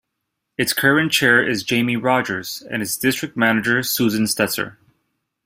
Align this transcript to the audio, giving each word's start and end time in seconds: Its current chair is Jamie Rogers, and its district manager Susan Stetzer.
Its 0.57 0.73
current 0.73 1.11
chair 1.11 1.47
is 1.47 1.61
Jamie 1.61 1.95
Rogers, 1.95 2.63
and 2.71 2.81
its 2.81 2.97
district 2.97 3.37
manager 3.37 3.83
Susan 3.83 4.23
Stetzer. 4.23 4.77